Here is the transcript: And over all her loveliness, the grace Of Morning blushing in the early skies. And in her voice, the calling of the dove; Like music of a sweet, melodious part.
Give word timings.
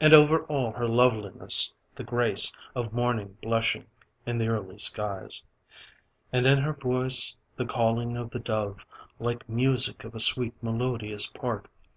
And 0.00 0.14
over 0.14 0.44
all 0.44 0.70
her 0.70 0.86
loveliness, 0.86 1.74
the 1.96 2.04
grace 2.04 2.52
Of 2.72 2.92
Morning 2.92 3.36
blushing 3.42 3.86
in 4.24 4.38
the 4.38 4.46
early 4.46 4.78
skies. 4.78 5.42
And 6.32 6.46
in 6.46 6.58
her 6.58 6.72
voice, 6.72 7.36
the 7.56 7.66
calling 7.66 8.16
of 8.16 8.30
the 8.30 8.38
dove; 8.38 8.86
Like 9.18 9.48
music 9.48 10.04
of 10.04 10.14
a 10.14 10.20
sweet, 10.20 10.54
melodious 10.62 11.26
part. 11.26 11.66